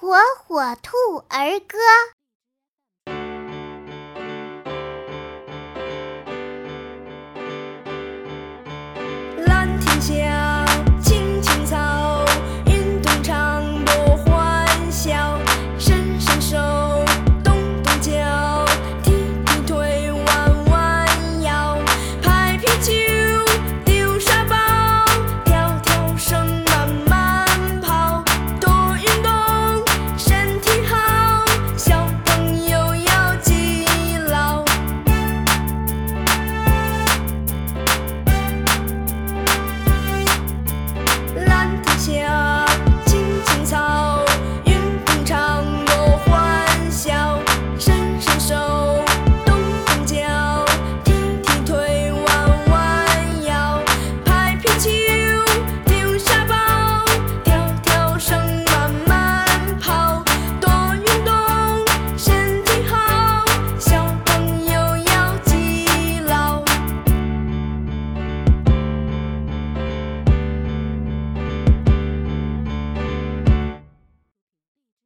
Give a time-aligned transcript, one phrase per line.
[0.00, 0.96] 火火兔
[1.28, 1.76] 儿歌。